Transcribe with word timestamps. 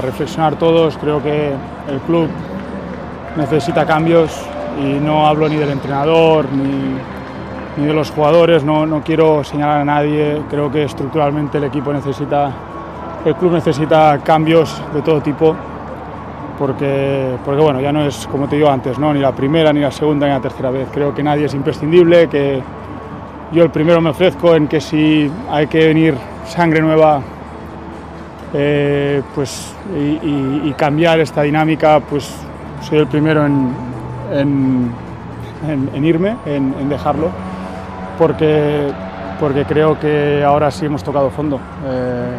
reflexionar 0.00 0.56
todos. 0.56 0.96
Creo 0.98 1.22
que 1.22 1.52
el 1.88 1.98
club 2.06 2.28
necesita 3.36 3.84
cambios 3.84 4.30
y 4.80 4.94
no 4.94 5.26
hablo 5.26 5.48
ni 5.48 5.56
del 5.56 5.70
entrenador 5.70 6.46
ni, 6.52 6.96
ni 7.76 7.86
de 7.86 7.92
los 7.92 8.10
jugadores, 8.10 8.64
no, 8.64 8.86
no, 8.86 9.02
quiero 9.02 9.44
señalar 9.44 9.80
a 9.80 9.84
nadie. 9.84 10.42
Creo 10.50 10.70
que 10.70 10.84
estructuralmente 10.84 11.58
el 11.58 11.64
equipo 11.64 11.92
necesita, 11.92 12.50
el 13.24 13.34
club 13.36 13.52
necesita 13.52 14.18
cambios 14.22 14.80
de 14.92 15.02
todo 15.02 15.20
tipo. 15.20 15.54
Porque, 16.58 17.36
porque 17.44 17.60
bueno, 17.60 17.80
ya 17.80 17.92
no 17.92 18.04
es 18.04 18.28
como 18.28 18.46
te 18.48 18.54
digo 18.54 18.70
antes, 18.70 18.96
¿no? 18.96 19.12
ni 19.12 19.18
la 19.18 19.32
primera, 19.32 19.72
ni 19.72 19.80
la 19.80 19.90
segunda, 19.90 20.26
ni 20.26 20.32
la 20.32 20.40
tercera 20.40 20.70
vez. 20.70 20.88
Creo 20.92 21.12
que 21.12 21.20
nadie 21.20 21.46
es 21.46 21.54
imprescindible, 21.54 22.28
que 22.28 22.62
yo 23.50 23.64
el 23.64 23.70
primero 23.70 24.00
me 24.00 24.10
ofrezco 24.10 24.54
en 24.54 24.68
que 24.68 24.80
si 24.80 25.28
hay 25.50 25.66
que 25.66 25.88
venir 25.88 26.14
sangre 26.46 26.80
nueva 26.80 27.20
eh, 28.56 29.20
pues, 29.34 29.74
y, 29.96 30.72
cambiar 30.74 31.18
esta 31.18 31.42
dinámica, 31.42 31.98
pues 31.98 32.32
soy 32.82 32.98
el 32.98 33.08
primero 33.08 33.44
en, 33.44 34.92
irme, 36.04 36.36
en, 36.46 36.88
dejarlo, 36.88 37.30
porque, 38.16 38.92
porque 39.40 39.64
creo 39.64 39.98
que 39.98 40.44
ahora 40.44 40.70
sí 40.70 40.86
hemos 40.86 41.02
tocado 41.02 41.30
fondo. 41.30 41.58
Eh, 41.84 42.38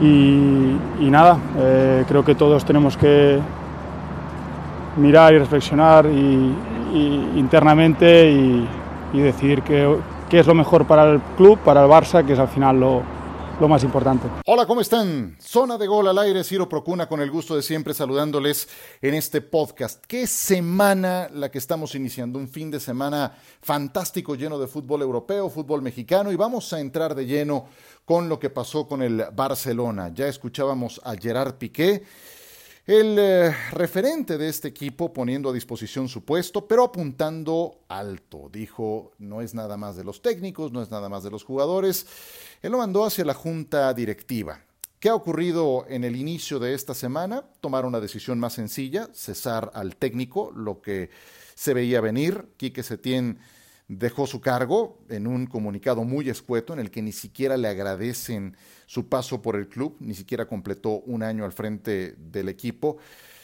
y, 0.00 1.08
nada, 1.08 1.38
eh, 1.56 2.04
creo 2.08 2.24
que 2.24 2.34
todos 2.34 2.64
tenemos 2.64 2.96
que 2.96 3.38
mirar 4.96 5.32
y 5.32 5.38
reflexionar 5.38 6.06
internamente 7.36 8.30
y, 8.32 8.68
decidir 9.12 9.62
qué, 9.62 9.96
qué 10.28 10.40
es 10.40 10.46
lo 10.46 10.54
mejor 10.54 10.86
para 10.86 11.04
el 11.12 11.20
club, 11.36 11.58
para 11.60 11.84
el 11.84 11.88
Barça, 11.88 12.24
que 12.24 12.32
es 12.32 12.38
al 12.38 12.48
final 12.48 12.80
lo, 12.80 13.02
lo 13.60 13.68
más 13.68 13.82
importante. 13.82 14.28
Hola, 14.46 14.66
¿cómo 14.66 14.80
están? 14.80 15.36
Zona 15.40 15.76
de 15.78 15.86
gol 15.86 16.06
al 16.06 16.18
aire, 16.18 16.44
Ciro 16.44 16.68
Procuna, 16.68 17.08
con 17.08 17.20
el 17.20 17.30
gusto 17.30 17.56
de 17.56 17.62
siempre 17.62 17.92
saludándoles 17.92 18.68
en 19.02 19.14
este 19.14 19.40
podcast. 19.40 20.04
Qué 20.06 20.26
semana 20.28 21.28
la 21.32 21.50
que 21.50 21.58
estamos 21.58 21.94
iniciando, 21.96 22.38
un 22.38 22.48
fin 22.48 22.70
de 22.70 22.78
semana 22.78 23.36
fantástico, 23.60 24.36
lleno 24.36 24.58
de 24.58 24.68
fútbol 24.68 25.02
europeo, 25.02 25.50
fútbol 25.50 25.82
mexicano, 25.82 26.30
y 26.30 26.36
vamos 26.36 26.72
a 26.72 26.78
entrar 26.78 27.16
de 27.16 27.26
lleno 27.26 27.66
con 28.04 28.28
lo 28.28 28.38
que 28.38 28.50
pasó 28.50 28.86
con 28.86 29.02
el 29.02 29.24
Barcelona. 29.34 30.12
Ya 30.14 30.28
escuchábamos 30.28 31.00
a 31.04 31.16
Gerard 31.16 31.54
Piqué. 31.54 32.04
El 32.88 33.18
eh, 33.18 33.54
referente 33.72 34.38
de 34.38 34.48
este 34.48 34.68
equipo 34.68 35.12
poniendo 35.12 35.50
a 35.50 35.52
disposición 35.52 36.08
su 36.08 36.24
puesto, 36.24 36.66
pero 36.66 36.84
apuntando 36.84 37.84
alto. 37.86 38.48
Dijo, 38.50 39.12
no 39.18 39.42
es 39.42 39.52
nada 39.52 39.76
más 39.76 39.94
de 39.94 40.04
los 40.04 40.22
técnicos, 40.22 40.72
no 40.72 40.80
es 40.80 40.90
nada 40.90 41.10
más 41.10 41.22
de 41.22 41.30
los 41.30 41.44
jugadores. 41.44 42.06
Él 42.62 42.72
lo 42.72 42.78
mandó 42.78 43.04
hacia 43.04 43.26
la 43.26 43.34
junta 43.34 43.92
directiva. 43.92 44.62
¿Qué 45.00 45.10
ha 45.10 45.14
ocurrido 45.14 45.84
en 45.90 46.02
el 46.02 46.16
inicio 46.16 46.58
de 46.58 46.72
esta 46.72 46.94
semana? 46.94 47.44
Tomar 47.60 47.84
una 47.84 48.00
decisión 48.00 48.38
más 48.38 48.54
sencilla, 48.54 49.10
cesar 49.12 49.70
al 49.74 49.96
técnico, 49.96 50.50
lo 50.56 50.80
que 50.80 51.10
se 51.54 51.74
veía 51.74 52.00
venir. 52.00 52.54
Quique 52.56 52.82
Setién 52.82 53.38
dejó 53.88 54.26
su 54.26 54.40
cargo 54.40 54.98
en 55.08 55.26
un 55.26 55.46
comunicado 55.46 56.04
muy 56.04 56.28
escueto 56.28 56.74
en 56.74 56.78
el 56.78 56.90
que 56.90 57.02
ni 57.02 57.12
siquiera 57.12 57.56
le 57.56 57.68
agradecen 57.68 58.56
su 58.86 59.08
paso 59.08 59.40
por 59.40 59.56
el 59.56 59.68
club, 59.68 59.96
ni 60.00 60.14
siquiera 60.14 60.46
completó 60.46 61.00
un 61.00 61.22
año 61.22 61.44
al 61.44 61.52
frente 61.52 62.14
del 62.18 62.50
equipo. 62.50 62.98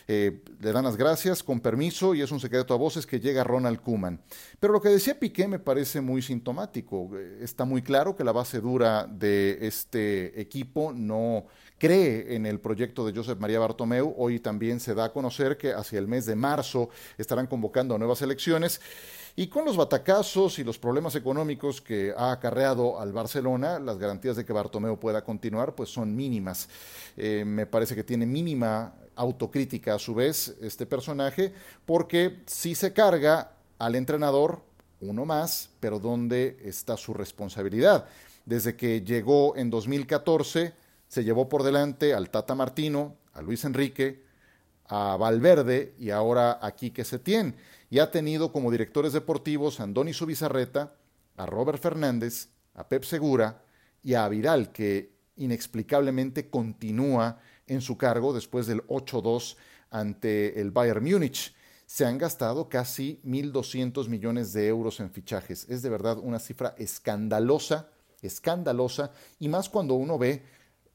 Eh, 0.06 0.42
le 0.60 0.72
dan 0.72 0.84
las 0.84 0.98
gracias 0.98 1.42
con 1.42 1.60
permiso 1.60 2.14
y 2.14 2.20
es 2.20 2.30
un 2.30 2.38
secreto 2.38 2.74
a 2.74 2.76
voces 2.76 3.06
que 3.06 3.20
llega 3.20 3.42
Ronald 3.42 3.80
Kuman. 3.80 4.20
Pero 4.60 4.74
lo 4.74 4.82
que 4.82 4.90
decía 4.90 5.18
Piqué 5.18 5.48
me 5.48 5.58
parece 5.58 6.02
muy 6.02 6.20
sintomático. 6.20 7.10
Está 7.40 7.64
muy 7.64 7.80
claro 7.80 8.14
que 8.14 8.22
la 8.22 8.32
base 8.32 8.60
dura 8.60 9.06
de 9.06 9.66
este 9.66 10.38
equipo 10.38 10.92
no 10.92 11.46
cree 11.78 12.36
en 12.36 12.44
el 12.44 12.60
proyecto 12.60 13.06
de 13.06 13.14
Josep 13.14 13.40
María 13.40 13.58
Bartomeu. 13.58 14.14
Hoy 14.18 14.40
también 14.40 14.78
se 14.78 14.94
da 14.94 15.06
a 15.06 15.12
conocer 15.12 15.56
que 15.56 15.72
hacia 15.72 15.98
el 15.98 16.06
mes 16.06 16.26
de 16.26 16.36
marzo 16.36 16.90
estarán 17.16 17.46
convocando 17.46 17.96
nuevas 17.96 18.20
elecciones. 18.20 18.82
Y 19.36 19.48
con 19.48 19.64
los 19.64 19.76
batacazos 19.76 20.60
y 20.60 20.64
los 20.64 20.78
problemas 20.78 21.16
económicos 21.16 21.80
que 21.80 22.14
ha 22.16 22.30
acarreado 22.30 23.00
al 23.00 23.12
Barcelona, 23.12 23.80
las 23.80 23.98
garantías 23.98 24.36
de 24.36 24.44
que 24.44 24.52
Bartomeu 24.52 24.96
pueda 24.96 25.24
continuar 25.24 25.74
pues 25.74 25.88
son 25.88 26.14
mínimas. 26.14 26.68
Eh, 27.16 27.42
me 27.44 27.66
parece 27.66 27.96
que 27.96 28.04
tiene 28.04 28.26
mínima 28.26 28.94
autocrítica 29.16 29.94
a 29.94 29.98
su 29.98 30.14
vez 30.14 30.54
este 30.60 30.86
personaje, 30.86 31.52
porque 31.84 32.42
si 32.46 32.76
se 32.76 32.92
carga 32.92 33.50
al 33.78 33.96
entrenador, 33.96 34.62
uno 35.00 35.24
más, 35.24 35.70
pero 35.80 35.98
¿dónde 35.98 36.56
está 36.62 36.96
su 36.96 37.12
responsabilidad? 37.12 38.06
Desde 38.46 38.76
que 38.76 39.00
llegó 39.00 39.56
en 39.56 39.68
2014, 39.68 40.74
se 41.08 41.24
llevó 41.24 41.48
por 41.48 41.64
delante 41.64 42.14
al 42.14 42.30
Tata 42.30 42.54
Martino, 42.54 43.16
a 43.32 43.42
Luis 43.42 43.64
Enrique, 43.64 44.22
a 44.86 45.16
Valverde 45.16 45.94
y 45.98 46.10
ahora 46.10 46.60
a 46.62 46.70
Quique 46.72 47.04
Setién 47.04 47.56
y 47.94 48.00
ha 48.00 48.10
tenido 48.10 48.50
como 48.50 48.72
directores 48.72 49.12
deportivos 49.12 49.78
a 49.78 49.84
Andoni 49.84 50.12
Subizarreta, 50.12 50.96
a 51.36 51.46
Robert 51.46 51.80
Fernández, 51.80 52.48
a 52.74 52.88
Pep 52.88 53.04
Segura 53.04 53.62
y 54.02 54.14
a 54.14 54.26
Vidal, 54.26 54.72
que 54.72 55.14
inexplicablemente 55.36 56.50
continúa 56.50 57.38
en 57.68 57.80
su 57.80 57.96
cargo 57.96 58.32
después 58.32 58.66
del 58.66 58.84
8-2 58.88 59.54
ante 59.90 60.60
el 60.60 60.72
Bayern 60.72 61.04
Múnich. 61.04 61.54
Se 61.86 62.04
han 62.04 62.18
gastado 62.18 62.68
casi 62.68 63.20
1.200 63.24 64.08
millones 64.08 64.52
de 64.52 64.66
euros 64.66 64.98
en 64.98 65.12
fichajes. 65.12 65.64
Es 65.70 65.82
de 65.82 65.90
verdad 65.90 66.18
una 66.18 66.40
cifra 66.40 66.74
escandalosa, 66.76 67.90
escandalosa, 68.22 69.12
y 69.38 69.46
más 69.46 69.68
cuando 69.68 69.94
uno 69.94 70.18
ve 70.18 70.42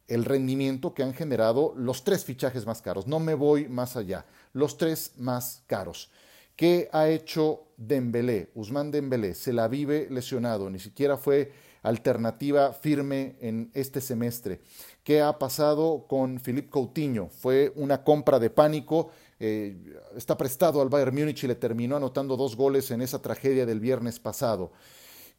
el 0.10 0.26
rendimiento 0.26 0.94
que 0.94 1.04
han 1.04 1.14
generado 1.14 1.74
los 1.78 2.04
tres 2.04 2.26
fichajes 2.26 2.66
más 2.66 2.82
caros. 2.82 3.08
No 3.08 3.22
me 3.22 3.36
voy 3.36 3.70
más 3.70 3.96
allá, 3.96 4.26
los 4.52 4.78
tres 4.78 5.14
más 5.16 5.64
caros. 5.66 6.12
¿Qué 6.60 6.90
ha 6.92 7.08
hecho 7.08 7.68
Dembélé? 7.78 8.50
Usman 8.54 8.92
Dembélé 8.92 9.34
se 9.34 9.54
la 9.54 9.70
vive 9.70 10.10
lesionado, 10.10 10.70
ni 10.70 10.78
siquiera 10.78 11.16
fue 11.16 11.54
alternativa 11.84 12.74
firme 12.74 13.38
en 13.40 13.72
este 13.74 14.02
semestre. 14.02 14.60
¿Qué 15.02 15.22
ha 15.22 15.40
pasado 15.40 16.06
con 16.06 16.38
Philippe 16.38 16.70
Coutinho? 16.70 17.30
Fue 17.30 17.72
una 17.78 18.04
compra 18.04 18.40
de 18.40 18.50
pánico. 18.50 19.10
Eh, 19.40 19.78
está 20.18 20.36
prestado 20.36 20.82
al 20.82 20.90
Bayern 20.90 21.16
Múnich 21.16 21.46
y 21.46 21.48
le 21.48 21.56
terminó 21.56 21.96
anotando 21.96 22.36
dos 22.36 22.58
goles 22.58 22.92
en 22.92 23.02
esa 23.02 23.22
tragedia 23.22 23.66
del 23.66 23.80
viernes 23.80 24.20
pasado. 24.20 24.74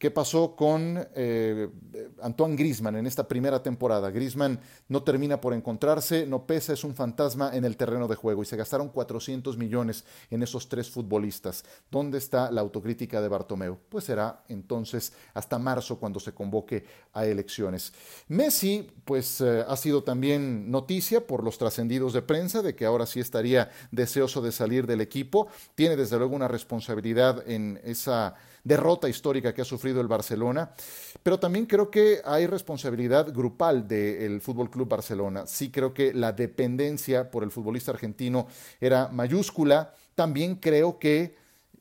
¿Qué 0.00 0.10
pasó 0.10 0.56
con 0.56 1.06
eh, 1.14 1.68
Antoine 2.22 2.56
Grisman 2.56 2.96
en 2.96 3.06
esta 3.06 3.28
primera 3.28 3.62
temporada? 3.62 4.10
Grisman 4.10 4.58
no 4.88 5.02
termina 5.02 5.42
por 5.42 5.52
encontrarse, 5.52 6.24
no 6.24 6.46
pesa, 6.46 6.72
es 6.72 6.84
un 6.84 6.94
fantasma 6.94 7.54
en 7.54 7.66
el 7.66 7.76
terreno 7.76 8.08
de 8.08 8.14
juego 8.14 8.40
y 8.42 8.46
se 8.46 8.56
gastaron 8.56 8.88
400 8.88 9.58
millones 9.58 10.06
en 10.30 10.42
esos 10.42 10.70
tres 10.70 10.88
futbolistas. 10.90 11.66
¿Dónde 11.90 12.16
está 12.16 12.50
la 12.50 12.62
autocrítica 12.62 13.20
de 13.20 13.28
Bartomeu? 13.28 13.76
Pues 13.90 14.04
será 14.04 14.42
entonces 14.48 15.12
hasta 15.34 15.58
marzo 15.58 15.98
cuando 15.98 16.18
se 16.18 16.32
convoque 16.32 16.86
a 17.12 17.26
elecciones. 17.26 17.92
Messi, 18.28 18.90
pues 19.04 19.42
eh, 19.42 19.66
ha 19.68 19.76
sido 19.76 20.02
también 20.02 20.70
noticia 20.70 21.26
por 21.26 21.44
los 21.44 21.58
trascendidos 21.58 22.14
de 22.14 22.22
prensa 22.22 22.62
de 22.62 22.74
que 22.74 22.86
ahora 22.86 23.04
sí 23.04 23.20
estaría 23.20 23.70
deseoso 23.90 24.40
de 24.40 24.52
salir 24.52 24.86
del 24.86 25.02
equipo. 25.02 25.48
Tiene 25.74 25.94
desde 25.96 26.16
luego 26.16 26.34
una 26.34 26.48
responsabilidad 26.48 27.46
en 27.46 27.78
esa 27.84 28.34
derrota 28.64 29.08
histórica 29.08 29.54
que 29.54 29.62
ha 29.62 29.64
sufrido 29.64 29.89
el 29.98 30.08
Barcelona, 30.08 30.72
pero 31.22 31.40
también 31.40 31.66
creo 31.66 31.90
que 31.90 32.20
hay 32.24 32.46
responsabilidad 32.46 33.32
grupal 33.32 33.88
del 33.88 34.40
Fútbol 34.42 34.70
Club 34.70 34.88
Barcelona. 34.88 35.46
Sí 35.46 35.70
creo 35.70 35.94
que 35.94 36.12
la 36.12 36.32
dependencia 36.32 37.30
por 37.30 37.42
el 37.42 37.50
futbolista 37.50 37.90
argentino 37.90 38.46
era 38.80 39.08
mayúscula. 39.08 39.94
También 40.14 40.56
creo 40.56 40.98
que 40.98 41.40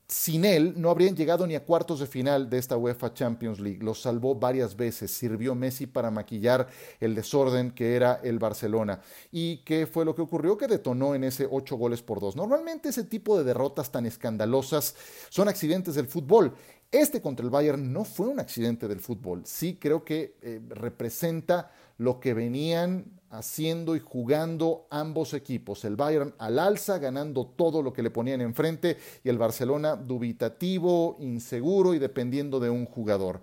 sin 0.10 0.44
él 0.44 0.74
no 0.76 0.90
habrían 0.90 1.16
llegado 1.16 1.46
ni 1.46 1.54
a 1.54 1.64
cuartos 1.64 2.00
de 2.00 2.08
final 2.08 2.50
de 2.50 2.58
esta 2.58 2.76
UEFA 2.76 3.14
Champions 3.14 3.60
League. 3.60 3.84
Lo 3.84 3.94
salvó 3.94 4.34
varias 4.34 4.76
veces, 4.76 5.12
sirvió 5.12 5.54
Messi 5.54 5.86
para 5.86 6.10
maquillar 6.10 6.68
el 7.00 7.14
desorden 7.14 7.70
que 7.70 7.96
era 7.96 8.20
el 8.24 8.40
Barcelona. 8.40 9.02
¿Y 9.32 9.58
qué 9.58 9.86
fue 9.86 10.06
lo 10.06 10.16
que 10.16 10.24
ocurrió? 10.24 10.58
Que 10.58 10.66
detonó 10.66 11.14
en 11.14 11.24
ese 11.24 11.48
ocho 11.50 11.76
goles 11.76 12.02
por 12.02 12.20
dos. 12.20 12.36
Normalmente 12.36 12.90
ese 12.90 13.04
tipo 13.04 13.38
de 13.38 13.44
derrotas 13.44 13.92
tan 13.92 14.08
escandalosas 14.08 14.96
son 15.30 15.48
accidentes 15.48 15.94
del 15.94 16.08
fútbol. 16.08 16.56
Este 16.92 17.22
contra 17.22 17.46
el 17.46 17.52
Bayern 17.52 17.94
no 17.94 18.04
fue 18.04 18.28
un 18.28 18.40
accidente 18.40 18.88
del 18.88 19.00
fútbol. 19.00 19.44
Sí 19.46 19.78
creo 19.80 20.04
que 20.04 20.36
eh, 20.42 20.60
representa 20.70 21.72
lo 22.00 22.20
que 22.20 22.34
venían 22.34 23.06
haciendo 23.30 23.96
y 23.96 24.00
jugando 24.00 24.88
ambos 24.90 25.36
equipos. 25.36 25.86
El 25.86 25.96
Bayern 25.96 26.34
al 26.40 26.58
alza, 26.58 26.98
ganando 26.98 27.46
todo 27.46 27.84
lo 27.84 27.94
que 27.94 28.02
le 28.02 28.10
ponían 28.10 28.42
enfrente, 28.42 28.98
y 29.24 29.30
el 29.30 29.38
Barcelona 29.38 29.96
dubitativo, 29.96 31.16
inseguro 31.20 31.94
y 31.94 32.00
dependiendo 32.00 32.60
de 32.60 32.72
un 32.72 32.88
jugador. 32.88 33.42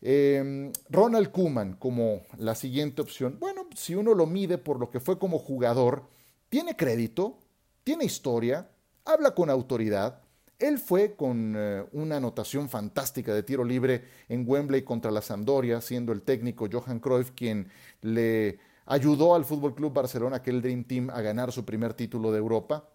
Eh, 0.00 0.72
Ronald 0.88 1.30
Kuman 1.30 1.74
como 1.74 2.22
la 2.38 2.54
siguiente 2.54 3.02
opción. 3.02 3.36
Bueno, 3.38 3.66
si 3.76 3.94
uno 3.94 4.14
lo 4.14 4.26
mide 4.26 4.56
por 4.56 4.80
lo 4.80 4.88
que 4.90 4.98
fue 4.98 5.18
como 5.18 5.38
jugador, 5.38 6.04
tiene 6.48 6.74
crédito, 6.74 7.36
tiene 7.84 8.04
historia, 8.06 8.68
habla 9.04 9.34
con 9.34 9.50
autoridad, 9.50 10.21
él 10.62 10.78
fue 10.78 11.14
con 11.16 11.54
eh, 11.56 11.84
una 11.92 12.16
anotación 12.16 12.68
fantástica 12.68 13.34
de 13.34 13.42
tiro 13.42 13.64
libre 13.64 14.04
en 14.28 14.44
Wembley 14.48 14.82
contra 14.82 15.10
la 15.10 15.20
Sampdoria, 15.20 15.80
siendo 15.80 16.12
el 16.12 16.22
técnico 16.22 16.68
Johan 16.70 17.00
Cruyff 17.00 17.32
quien 17.32 17.68
le 18.00 18.58
ayudó 18.86 19.34
al 19.34 19.44
Fútbol 19.44 19.74
Club 19.74 19.92
Barcelona, 19.92 20.36
aquel 20.36 20.62
Dream 20.62 20.84
Team, 20.84 21.10
a 21.10 21.20
ganar 21.20 21.50
su 21.50 21.64
primer 21.64 21.94
título 21.94 22.30
de 22.30 22.38
Europa. 22.38 22.88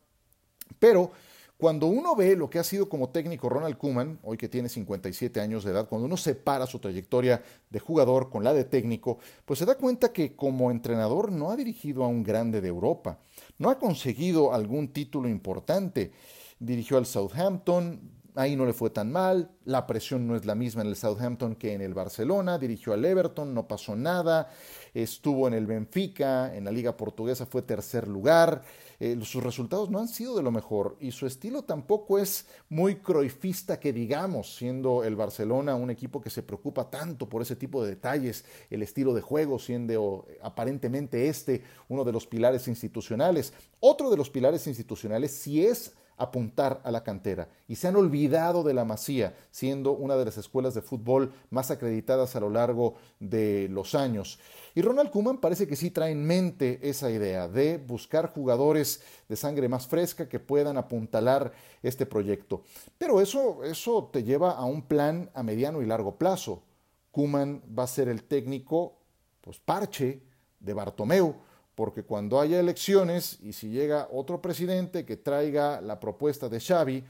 Pero 0.79 1.11
cuando 1.57 1.87
uno 1.87 2.15
ve 2.15 2.35
lo 2.35 2.49
que 2.49 2.59
ha 2.59 2.63
sido 2.63 2.87
como 2.87 3.09
técnico 3.09 3.49
Ronald 3.49 3.77
Koeman, 3.77 4.19
hoy 4.21 4.37
que 4.37 4.47
tiene 4.47 4.69
57 4.69 5.41
años 5.41 5.63
de 5.63 5.71
edad, 5.71 5.89
cuando 5.89 6.05
uno 6.05 6.15
separa 6.15 6.67
su 6.67 6.77
trayectoria 6.77 7.41
de 7.69 7.79
jugador 7.79 8.29
con 8.29 8.43
la 8.43 8.53
de 8.53 8.63
técnico, 8.63 9.17
pues 9.43 9.57
se 9.57 9.65
da 9.65 9.75
cuenta 9.75 10.13
que 10.13 10.35
como 10.35 10.69
entrenador 10.69 11.31
no 11.31 11.49
ha 11.49 11.55
dirigido 11.55 12.03
a 12.03 12.07
un 12.07 12.23
grande 12.23 12.61
de 12.61 12.67
Europa, 12.67 13.17
no 13.57 13.71
ha 13.71 13.79
conseguido 13.79 14.53
algún 14.53 14.89
título 14.89 15.27
importante. 15.27 16.11
Dirigió 16.59 16.97
al 16.97 17.05
Southampton, 17.05 18.17
ahí 18.37 18.55
no 18.55 18.67
le 18.67 18.73
fue 18.73 18.91
tan 18.91 19.11
mal, 19.11 19.49
la 19.65 19.87
presión 19.87 20.27
no 20.27 20.35
es 20.35 20.45
la 20.45 20.53
misma 20.53 20.83
en 20.83 20.89
el 20.89 20.95
Southampton 20.95 21.55
que 21.55 21.73
en 21.73 21.81
el 21.81 21.95
Barcelona, 21.95 22.59
dirigió 22.59 22.93
al 22.93 23.03
Everton, 23.03 23.51
no 23.51 23.67
pasó 23.67 23.95
nada, 23.95 24.51
estuvo 24.93 25.47
en 25.47 25.55
el 25.55 25.65
Benfica, 25.65 26.55
en 26.55 26.65
la 26.65 26.71
liga 26.71 26.95
portuguesa 26.95 27.47
fue 27.47 27.63
tercer 27.63 28.07
lugar, 28.07 28.61
eh, 28.99 29.17
sus 29.23 29.43
resultados 29.43 29.89
no 29.89 29.99
han 29.99 30.07
sido 30.07 30.35
de 30.35 30.43
lo 30.43 30.51
mejor 30.51 30.97
y 30.99 31.11
su 31.11 31.25
estilo 31.25 31.63
tampoco 31.63 32.19
es 32.19 32.45
muy 32.69 32.97
croifista 32.97 33.79
que 33.79 33.91
digamos, 33.91 34.55
siendo 34.55 35.03
el 35.03 35.15
Barcelona 35.15 35.75
un 35.75 35.89
equipo 35.89 36.21
que 36.21 36.29
se 36.29 36.43
preocupa 36.43 36.91
tanto 36.91 37.27
por 37.27 37.41
ese 37.41 37.55
tipo 37.55 37.83
de 37.83 37.89
detalles, 37.89 38.45
el 38.69 38.83
estilo 38.83 39.15
de 39.15 39.21
juego 39.21 39.57
siendo 39.57 40.27
aparentemente 40.43 41.27
este 41.27 41.63
uno 41.89 42.03
de 42.03 42.11
los 42.11 42.27
pilares 42.27 42.67
institucionales. 42.67 43.51
Otro 43.79 44.11
de 44.11 44.17
los 44.17 44.29
pilares 44.29 44.67
institucionales 44.67 45.31
si 45.31 45.65
es 45.65 45.95
apuntar 46.17 46.81
a 46.83 46.91
la 46.91 47.03
cantera 47.03 47.47
y 47.67 47.75
se 47.75 47.87
han 47.87 47.95
olvidado 47.95 48.63
de 48.63 48.73
la 48.73 48.85
Masía, 48.85 49.35
siendo 49.51 49.91
una 49.91 50.15
de 50.15 50.25
las 50.25 50.37
escuelas 50.37 50.73
de 50.73 50.81
fútbol 50.81 51.31
más 51.51 51.69
acreditadas 51.71 52.35
a 52.35 52.39
lo 52.39 52.49
largo 52.49 52.95
de 53.19 53.67
los 53.69 53.95
años. 53.95 54.39
Y 54.73 54.81
Ronald 54.81 55.11
Koeman 55.11 55.37
parece 55.37 55.67
que 55.67 55.75
sí 55.75 55.91
trae 55.91 56.11
en 56.11 56.25
mente 56.25 56.79
esa 56.81 57.09
idea 57.11 57.47
de 57.47 57.77
buscar 57.77 58.31
jugadores 58.33 59.01
de 59.29 59.35
sangre 59.35 59.69
más 59.69 59.87
fresca 59.87 60.27
que 60.27 60.39
puedan 60.39 60.77
apuntalar 60.77 61.53
este 61.83 62.05
proyecto. 62.05 62.63
Pero 62.97 63.21
eso, 63.21 63.63
eso 63.63 64.09
te 64.11 64.23
lleva 64.23 64.51
a 64.51 64.65
un 64.65 64.81
plan 64.81 65.29
a 65.33 65.43
mediano 65.43 65.81
y 65.81 65.85
largo 65.85 66.17
plazo. 66.17 66.63
Koeman 67.11 67.61
va 67.77 67.83
a 67.83 67.87
ser 67.87 68.09
el 68.09 68.23
técnico, 68.23 68.97
pues 69.41 69.59
parche 69.59 70.21
de 70.59 70.73
Bartomeu, 70.73 71.35
porque 71.77 72.01
cuando 72.01 72.41
haya 72.41 72.59
elecciones 72.59 73.37
y 73.39 73.53
si 73.53 73.69
llega 73.69 74.07
otro 74.11 74.41
presidente 74.41 75.05
que 75.05 75.15
traiga 75.15 75.79
la 75.79 75.99
propuesta 75.99 76.49
de 76.49 76.59
Xavi, 76.59 77.03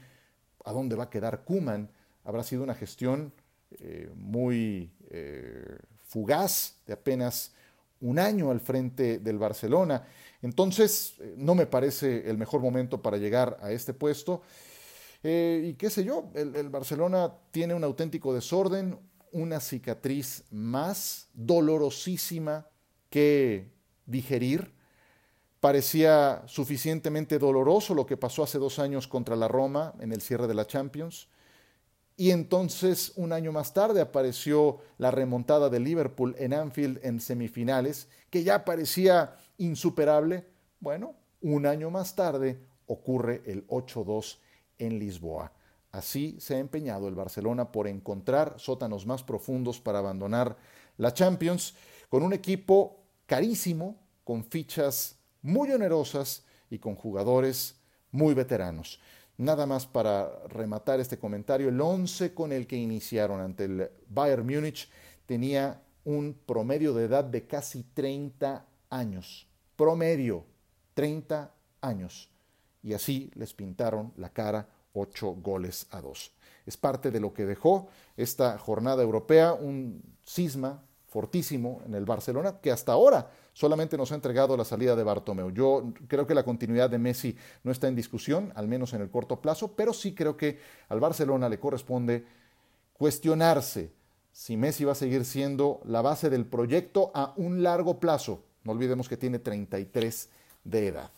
¿a 0.62 0.72
dónde 0.72 0.94
va 0.94 1.04
a 1.04 1.10
quedar 1.10 1.42
Kuman? 1.42 1.90
Habrá 2.22 2.42
sido 2.42 2.64
una 2.64 2.74
gestión 2.74 3.32
eh, 3.70 4.10
muy 4.14 4.92
eh, 5.08 5.78
fugaz 6.04 6.76
de 6.86 6.92
apenas 6.92 7.54
un 8.02 8.18
año 8.18 8.50
al 8.50 8.60
frente 8.60 9.20
del 9.20 9.38
Barcelona. 9.38 10.06
Entonces, 10.42 11.14
eh, 11.18 11.34
no 11.38 11.54
me 11.54 11.64
parece 11.64 12.28
el 12.28 12.36
mejor 12.36 12.60
momento 12.60 13.00
para 13.00 13.16
llegar 13.16 13.56
a 13.62 13.72
este 13.72 13.94
puesto. 13.94 14.42
y 15.22 15.72
qué 15.78 15.88
sé 15.88 16.04
yo, 16.04 16.28
el 16.34 16.68
Barcelona 16.68 17.32
tiene 17.52 17.72
un 17.72 17.84
auténtico 17.84 18.34
desorden, 18.34 18.98
una 19.32 19.60
cicatriz 19.60 20.44
más 20.50 21.30
dolorosísima 21.32 22.66
que 23.08 23.77
digerir. 24.08 24.74
Parecía 25.60 26.42
suficientemente 26.46 27.38
doloroso 27.38 27.94
lo 27.94 28.06
que 28.06 28.16
pasó 28.16 28.42
hace 28.42 28.58
dos 28.58 28.78
años 28.78 29.06
contra 29.06 29.36
la 29.36 29.46
Roma 29.46 29.94
en 30.00 30.12
el 30.12 30.20
cierre 30.20 30.48
de 30.48 30.54
la 30.54 30.66
Champions. 30.66 31.28
Y 32.16 32.32
entonces, 32.32 33.12
un 33.14 33.32
año 33.32 33.52
más 33.52 33.72
tarde, 33.72 34.00
apareció 34.00 34.80
la 34.98 35.12
remontada 35.12 35.68
de 35.68 35.78
Liverpool 35.78 36.34
en 36.38 36.52
Anfield 36.52 36.98
en 37.04 37.20
semifinales, 37.20 38.08
que 38.30 38.42
ya 38.42 38.64
parecía 38.64 39.36
insuperable. 39.58 40.44
Bueno, 40.80 41.14
un 41.40 41.66
año 41.66 41.90
más 41.90 42.16
tarde 42.16 42.60
ocurre 42.86 43.42
el 43.46 43.66
8-2 43.68 44.38
en 44.78 44.98
Lisboa. 44.98 45.52
Así 45.92 46.36
se 46.40 46.56
ha 46.56 46.58
empeñado 46.58 47.08
el 47.08 47.14
Barcelona 47.14 47.70
por 47.70 47.86
encontrar 47.86 48.54
sótanos 48.58 49.06
más 49.06 49.22
profundos 49.22 49.80
para 49.80 50.00
abandonar 50.00 50.56
la 50.96 51.14
Champions, 51.14 51.74
con 52.08 52.22
un 52.22 52.32
equipo 52.32 52.98
carísimo, 53.28 54.00
con 54.24 54.42
fichas 54.42 55.18
muy 55.42 55.70
onerosas 55.70 56.44
y 56.70 56.78
con 56.78 56.96
jugadores 56.96 57.76
muy 58.10 58.32
veteranos. 58.32 58.98
Nada 59.36 59.66
más 59.66 59.86
para 59.86 60.30
rematar 60.48 60.98
este 60.98 61.18
comentario, 61.18 61.68
el 61.68 61.80
11 61.80 62.32
con 62.32 62.52
el 62.52 62.66
que 62.66 62.76
iniciaron 62.76 63.40
ante 63.40 63.66
el 63.66 63.90
Bayern 64.08 64.46
Múnich 64.46 64.88
tenía 65.26 65.80
un 66.04 66.40
promedio 66.46 66.94
de 66.94 67.04
edad 67.04 67.22
de 67.22 67.46
casi 67.46 67.82
30 67.82 68.66
años. 68.88 69.46
Promedio, 69.76 70.46
30 70.94 71.52
años. 71.82 72.30
Y 72.82 72.94
así 72.94 73.30
les 73.34 73.52
pintaron 73.52 74.10
la 74.16 74.30
cara 74.30 74.66
8 74.94 75.34
goles 75.42 75.86
a 75.90 76.00
2. 76.00 76.32
Es 76.64 76.78
parte 76.78 77.10
de 77.10 77.20
lo 77.20 77.34
que 77.34 77.44
dejó 77.44 77.88
esta 78.16 78.56
jornada 78.58 79.02
europea, 79.02 79.52
un 79.52 80.02
cisma 80.24 80.82
fortísimo 81.08 81.80
en 81.86 81.94
el 81.94 82.04
Barcelona, 82.04 82.60
que 82.60 82.70
hasta 82.70 82.92
ahora 82.92 83.30
solamente 83.52 83.96
nos 83.96 84.12
ha 84.12 84.14
entregado 84.14 84.56
la 84.56 84.64
salida 84.64 84.94
de 84.94 85.02
Bartomeu. 85.02 85.50
Yo 85.50 85.92
creo 86.06 86.26
que 86.26 86.34
la 86.34 86.44
continuidad 86.44 86.90
de 86.90 86.98
Messi 86.98 87.36
no 87.64 87.72
está 87.72 87.88
en 87.88 87.96
discusión, 87.96 88.52
al 88.54 88.68
menos 88.68 88.92
en 88.92 89.00
el 89.00 89.10
corto 89.10 89.40
plazo, 89.40 89.72
pero 89.74 89.92
sí 89.92 90.14
creo 90.14 90.36
que 90.36 90.58
al 90.88 91.00
Barcelona 91.00 91.48
le 91.48 91.58
corresponde 91.58 92.24
cuestionarse 92.92 93.92
si 94.32 94.56
Messi 94.56 94.84
va 94.84 94.92
a 94.92 94.94
seguir 94.94 95.24
siendo 95.24 95.80
la 95.84 96.02
base 96.02 96.30
del 96.30 96.46
proyecto 96.46 97.10
a 97.14 97.32
un 97.36 97.62
largo 97.62 97.98
plazo. 97.98 98.44
No 98.62 98.72
olvidemos 98.72 99.08
que 99.08 99.16
tiene 99.16 99.38
33 99.38 100.28
de 100.62 100.86
edad. 100.86 101.10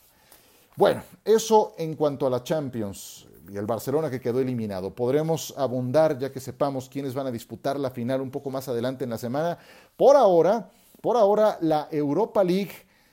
Bueno, 0.80 1.02
eso 1.26 1.74
en 1.76 1.94
cuanto 1.94 2.26
a 2.26 2.30
la 2.30 2.42
Champions 2.42 3.26
y 3.52 3.58
el 3.58 3.66
Barcelona 3.66 4.08
que 4.08 4.18
quedó 4.18 4.40
eliminado. 4.40 4.94
Podremos 4.94 5.52
abundar 5.58 6.18
ya 6.18 6.32
que 6.32 6.40
sepamos 6.40 6.88
quiénes 6.88 7.12
van 7.12 7.26
a 7.26 7.30
disputar 7.30 7.78
la 7.78 7.90
final 7.90 8.22
un 8.22 8.30
poco 8.30 8.48
más 8.48 8.66
adelante 8.66 9.04
en 9.04 9.10
la 9.10 9.18
semana. 9.18 9.58
Por 9.94 10.16
ahora, 10.16 10.70
por 11.02 11.18
ahora 11.18 11.58
la 11.60 11.86
Europa 11.90 12.42
League 12.42 12.72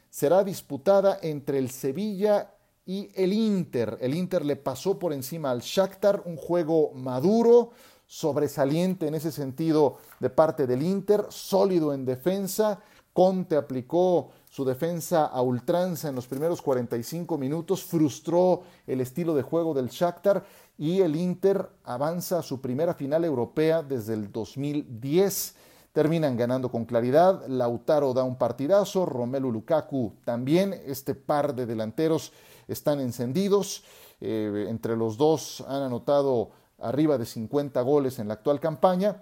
será 0.09 0.45
disputada 0.45 1.19
entre 1.21 1.57
el 1.57 1.69
Sevilla 1.69 2.53
y 2.85 3.09
el 3.13 3.33
Inter. 3.33 3.97
El 3.99 4.15
Inter 4.15 4.45
le 4.45 4.55
pasó 4.55 4.97
por 4.97 5.11
encima 5.11 5.51
al 5.51 5.59
Shakhtar, 5.59 6.21
un 6.23 6.37
juego 6.37 6.93
maduro, 6.93 7.71
sobresaliente 8.05 9.07
en 9.07 9.15
ese 9.15 9.33
sentido 9.33 9.97
de 10.21 10.29
parte 10.29 10.67
del 10.67 10.83
Inter, 10.83 11.25
sólido 11.27 11.93
en 11.93 12.05
defensa. 12.05 12.79
Conte 13.11 13.57
aplicó 13.57 14.29
su 14.57 14.65
defensa 14.65 15.27
a 15.27 15.43
ultranza 15.43 16.09
en 16.09 16.15
los 16.15 16.25
primeros 16.25 16.63
45 16.63 17.37
minutos, 17.37 17.83
frustró 17.83 18.63
el 18.87 19.01
estilo 19.01 19.35
de 19.35 19.43
juego 19.43 19.75
del 19.75 19.89
Shakhtar 19.89 20.43
y 20.79 21.01
el 21.01 21.15
Inter 21.15 21.69
avanza 21.83 22.39
a 22.39 22.41
su 22.41 22.59
primera 22.59 22.95
final 22.95 23.23
europea 23.23 23.83
desde 23.83 24.15
el 24.15 24.31
2010. 24.31 25.53
Terminan 25.93 26.35
ganando 26.35 26.71
con 26.71 26.85
claridad, 26.85 27.45
Lautaro 27.47 28.15
da 28.15 28.23
un 28.23 28.35
partidazo, 28.35 29.05
Romelu 29.05 29.51
Lukaku 29.51 30.13
también, 30.25 30.73
este 30.87 31.13
par 31.13 31.53
de 31.53 31.67
delanteros 31.67 32.33
están 32.67 32.99
encendidos, 32.99 33.83
eh, 34.19 34.65
entre 34.69 34.97
los 34.97 35.17
dos 35.17 35.63
han 35.67 35.83
anotado 35.83 36.49
arriba 36.79 37.19
de 37.19 37.27
50 37.27 37.79
goles 37.83 38.17
en 38.17 38.27
la 38.27 38.33
actual 38.33 38.59
campaña 38.59 39.21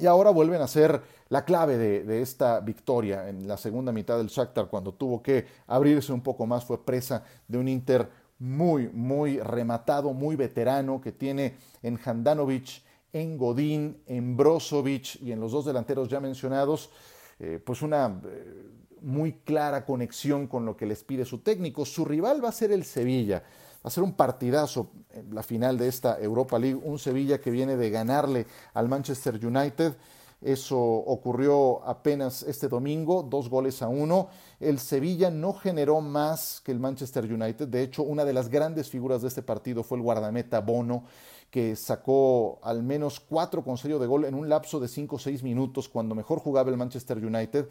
y 0.00 0.04
ahora 0.04 0.28
vuelven 0.30 0.60
a 0.60 0.68
ser 0.68 1.00
la 1.30 1.44
clave 1.44 1.78
de, 1.78 2.22
esta 2.22 2.60
victoria 2.60 3.28
en 3.28 3.46
la 3.46 3.56
segunda 3.56 3.92
mitad 3.92 4.18
del 4.18 4.26
Shakhtar, 4.26 4.66
cuando 4.66 4.92
tuvo 4.92 5.22
que 5.22 5.46
abrirse 5.68 6.12
un 6.12 6.22
poco 6.22 6.44
más, 6.44 6.64
fue 6.64 6.84
presa 6.84 7.22
de 7.46 7.56
un 7.56 7.68
Inter 7.68 8.08
muy, 8.40 8.88
muy 8.88 9.38
rematado, 9.38 10.12
muy 10.12 10.34
veterano, 10.34 11.00
que 11.00 11.12
tiene 11.12 11.54
en 11.82 11.98
Handanovic, 12.04 12.82
en 13.12 13.38
Godín, 13.38 14.02
en 14.06 14.36
Brozovic 14.36 15.22
y 15.22 15.30
en 15.30 15.40
los 15.40 15.52
dos 15.52 15.64
delanteros 15.64 16.08
ya 16.08 16.18
mencionados, 16.18 16.90
eh, 17.38 17.60
pues 17.64 17.82
una 17.82 18.20
eh, 18.24 18.70
muy 19.00 19.34
clara 19.44 19.84
conexión 19.84 20.48
con 20.48 20.66
lo 20.66 20.76
que 20.76 20.86
les 20.86 21.04
pide 21.04 21.24
su 21.24 21.38
técnico. 21.38 21.84
Su 21.84 22.04
rival 22.04 22.44
va 22.44 22.48
a 22.48 22.52
ser 22.52 22.72
el 22.72 22.84
Sevilla. 22.84 23.42
Va 23.84 23.88
a 23.88 23.90
ser 23.90 24.02
un 24.02 24.14
partidazo 24.14 24.90
en 25.12 25.34
la 25.34 25.42
final 25.42 25.78
de 25.78 25.88
esta 25.88 26.20
Europa 26.20 26.58
League, 26.58 26.80
un 26.82 26.98
Sevilla 26.98 27.40
que 27.40 27.50
viene 27.50 27.76
de 27.76 27.90
ganarle 27.90 28.46
al 28.74 28.88
Manchester 28.88 29.34
United. 29.44 29.94
Eso 30.40 30.78
ocurrió 30.78 31.84
apenas 31.86 32.42
este 32.44 32.68
domingo, 32.68 33.22
dos 33.22 33.50
goles 33.50 33.82
a 33.82 33.88
uno. 33.88 34.28
El 34.58 34.78
Sevilla 34.78 35.30
no 35.30 35.52
generó 35.52 36.00
más 36.00 36.62
que 36.64 36.72
el 36.72 36.80
Manchester 36.80 37.30
United. 37.30 37.68
De 37.68 37.82
hecho, 37.82 38.02
una 38.02 38.24
de 38.24 38.32
las 38.32 38.48
grandes 38.48 38.88
figuras 38.88 39.20
de 39.20 39.28
este 39.28 39.42
partido 39.42 39.82
fue 39.82 39.98
el 39.98 40.02
guardameta 40.02 40.60
Bono, 40.60 41.04
que 41.50 41.76
sacó 41.76 42.58
al 42.62 42.82
menos 42.82 43.20
cuatro 43.20 43.62
con 43.62 43.76
sello 43.76 43.98
de 43.98 44.06
gol 44.06 44.24
en 44.24 44.34
un 44.34 44.48
lapso 44.48 44.80
de 44.80 44.88
cinco 44.88 45.16
o 45.16 45.18
seis 45.18 45.42
minutos, 45.42 45.88
cuando 45.88 46.14
mejor 46.14 46.38
jugaba 46.38 46.70
el 46.70 46.76
Manchester 46.76 47.18
United 47.18 47.68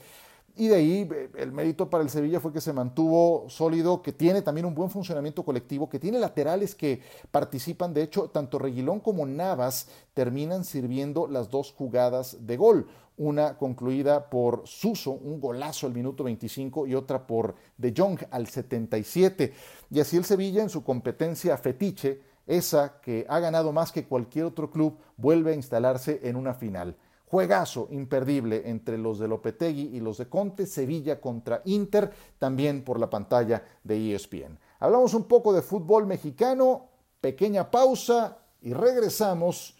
Y 0.55 0.67
de 0.67 0.75
ahí 0.75 1.09
eh, 1.11 1.29
el 1.37 1.51
mérito 1.51 1.89
para 1.89 2.03
el 2.03 2.09
Sevilla 2.09 2.39
fue 2.39 2.53
que 2.53 2.61
se 2.61 2.73
mantuvo 2.73 3.49
sólido, 3.49 4.01
que 4.01 4.11
tiene 4.11 4.41
también 4.41 4.65
un 4.65 4.75
buen 4.75 4.89
funcionamiento 4.89 5.43
colectivo, 5.43 5.89
que 5.89 5.99
tiene 5.99 6.19
laterales 6.19 6.75
que 6.75 7.01
participan. 7.31 7.93
De 7.93 8.03
hecho, 8.03 8.29
tanto 8.29 8.59
Reguilón 8.59 8.99
como 8.99 9.25
Navas 9.25 9.87
terminan 10.13 10.65
sirviendo 10.65 11.27
las 11.27 11.49
dos 11.49 11.71
jugadas 11.71 12.37
de 12.45 12.57
gol. 12.57 12.87
Una 13.17 13.57
concluida 13.57 14.29
por 14.29 14.63
Suso, 14.65 15.11
un 15.11 15.41
golazo 15.41 15.87
al 15.87 15.93
minuto 15.93 16.23
25, 16.23 16.87
y 16.87 16.95
otra 16.95 17.27
por 17.27 17.55
De 17.77 17.93
Jong 17.95 18.19
al 18.31 18.47
77. 18.47 19.53
Y 19.91 19.99
así 19.99 20.15
el 20.15 20.23
Sevilla 20.23 20.61
en 20.61 20.69
su 20.69 20.83
competencia 20.83 21.57
fetiche, 21.57 22.21
esa 22.47 22.99
que 23.01 23.25
ha 23.29 23.39
ganado 23.39 23.73
más 23.73 23.91
que 23.91 24.05
cualquier 24.05 24.45
otro 24.45 24.71
club, 24.71 24.97
vuelve 25.17 25.51
a 25.51 25.55
instalarse 25.55 26.21
en 26.23 26.35
una 26.35 26.53
final. 26.53 26.95
Juegazo 27.29 27.87
imperdible 27.91 28.63
entre 28.65 28.97
los 28.97 29.19
de 29.19 29.27
Lopetegui 29.27 29.95
y 29.95 29.99
los 29.99 30.17
de 30.17 30.27
Conte, 30.27 30.65
Sevilla 30.65 31.21
contra 31.21 31.61
Inter, 31.65 32.11
también 32.39 32.83
por 32.83 32.99
la 32.99 33.07
pantalla 33.07 33.63
de 33.83 34.15
ESPN. 34.15 34.57
Hablamos 34.79 35.13
un 35.13 35.25
poco 35.25 35.53
de 35.53 35.61
fútbol 35.61 36.07
mexicano, 36.07 36.87
pequeña 37.21 37.69
pausa 37.69 38.39
y 38.61 38.73
regresamos 38.73 39.77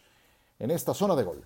en 0.60 0.70
esta 0.70 0.94
zona 0.94 1.16
de 1.16 1.24
gol. 1.24 1.42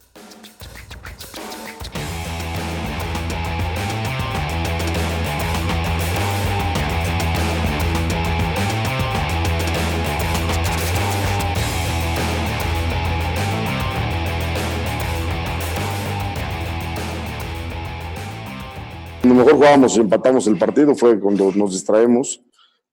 Cuando 19.33 19.45
mejor 19.45 19.57
jugábamos 19.57 19.97
y 19.97 19.99
empatamos 19.99 20.45
el 20.45 20.59
partido 20.59 20.93
fue 20.93 21.19
cuando 21.19 21.51
nos 21.53 21.71
distraemos. 21.71 22.39